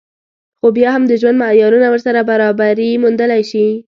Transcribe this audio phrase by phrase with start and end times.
[0.59, 3.65] خو بيا هم د ژوند معيارونه ورسره برابري موندلی شي